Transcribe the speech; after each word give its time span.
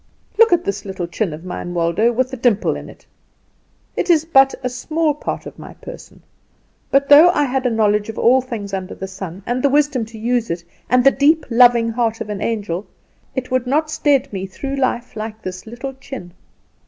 "Look 0.39 0.51
at 0.51 0.63
this 0.65 0.83
little 0.83 1.05
chin 1.05 1.31
of 1.31 1.45
mine, 1.45 1.75
Waldo, 1.75 2.11
with 2.11 2.31
the 2.31 2.35
dimple 2.37 2.75
in 2.75 2.89
it. 2.89 3.05
It 3.95 4.09
is 4.09 4.25
but 4.25 4.55
a 4.63 4.67
small 4.67 5.13
part 5.13 5.45
of 5.45 5.59
my 5.59 5.75
person; 5.75 6.23
but 6.89 7.07
though 7.07 7.29
I 7.29 7.43
had 7.43 7.67
a 7.67 7.69
knowledge 7.69 8.09
of 8.09 8.17
all 8.17 8.41
things 8.41 8.73
under 8.73 8.95
the 8.95 9.05
sun, 9.05 9.43
and 9.45 9.61
the 9.61 9.69
wisdom 9.69 10.03
to 10.05 10.17
use 10.17 10.49
it, 10.49 10.63
and 10.89 11.03
the 11.03 11.11
deep 11.11 11.45
loving 11.51 11.89
heart 11.89 12.19
of 12.19 12.31
an 12.31 12.41
angel, 12.41 12.87
it 13.35 13.51
would 13.51 13.67
not 13.67 13.91
stead 13.91 14.33
me 14.33 14.47
through 14.47 14.75
life 14.77 15.15
like 15.15 15.39
this 15.43 15.67
little 15.67 15.93
chin. 15.93 16.31